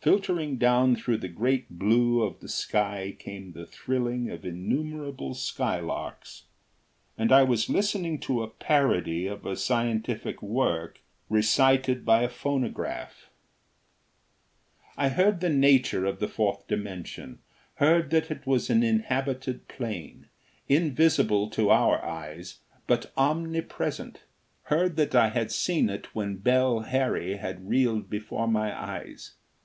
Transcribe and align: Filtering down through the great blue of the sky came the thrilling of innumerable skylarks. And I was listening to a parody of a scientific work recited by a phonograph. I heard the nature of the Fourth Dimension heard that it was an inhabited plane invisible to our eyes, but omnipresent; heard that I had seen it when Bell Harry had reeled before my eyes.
Filtering 0.00 0.58
down 0.58 0.94
through 0.94 1.16
the 1.16 1.26
great 1.26 1.68
blue 1.68 2.22
of 2.22 2.38
the 2.38 2.46
sky 2.48 3.16
came 3.18 3.50
the 3.50 3.66
thrilling 3.66 4.30
of 4.30 4.44
innumerable 4.44 5.34
skylarks. 5.34 6.44
And 7.18 7.32
I 7.32 7.42
was 7.42 7.68
listening 7.68 8.20
to 8.20 8.44
a 8.44 8.48
parody 8.48 9.26
of 9.26 9.44
a 9.44 9.56
scientific 9.56 10.40
work 10.40 11.00
recited 11.28 12.04
by 12.04 12.22
a 12.22 12.28
phonograph. 12.28 13.28
I 14.96 15.08
heard 15.08 15.40
the 15.40 15.50
nature 15.50 16.06
of 16.06 16.20
the 16.20 16.28
Fourth 16.28 16.68
Dimension 16.68 17.40
heard 17.74 18.10
that 18.10 18.30
it 18.30 18.46
was 18.46 18.70
an 18.70 18.84
inhabited 18.84 19.66
plane 19.66 20.28
invisible 20.68 21.50
to 21.50 21.70
our 21.70 22.00
eyes, 22.04 22.60
but 22.86 23.10
omnipresent; 23.16 24.20
heard 24.66 24.94
that 24.94 25.16
I 25.16 25.30
had 25.30 25.50
seen 25.50 25.90
it 25.90 26.14
when 26.14 26.36
Bell 26.36 26.82
Harry 26.82 27.38
had 27.38 27.68
reeled 27.68 28.08
before 28.08 28.46
my 28.46 28.72
eyes. 28.72 29.32